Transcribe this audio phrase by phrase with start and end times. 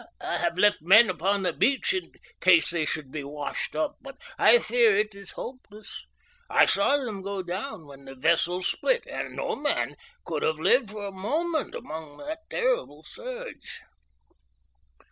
[0.19, 4.17] I have left men upon the beach in case they should be washed up, but
[4.35, 6.07] I fear it is hopeless.
[6.49, 9.95] I saw them go down when the vessel split, and no man
[10.25, 13.81] could have lived for a moment among that terrible surge."